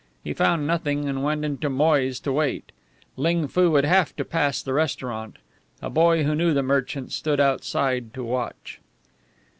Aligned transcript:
He 0.23 0.33
found 0.33 0.65
nothing, 0.65 1.07
and 1.07 1.21
went 1.23 1.45
into 1.45 1.69
Moy's 1.69 2.19
to 2.21 2.31
wait. 2.31 2.71
Ling 3.17 3.47
Foo 3.47 3.69
would 3.69 3.85
have 3.85 4.15
to 4.15 4.25
pass 4.25 4.59
the 4.59 4.73
restaurant. 4.73 5.37
A 5.79 5.91
boy 5.91 6.23
who 6.23 6.33
knew 6.33 6.55
the 6.55 6.63
merchant 6.63 7.11
stood 7.11 7.39
outside 7.39 8.11
to 8.15 8.23
watch. 8.23 8.79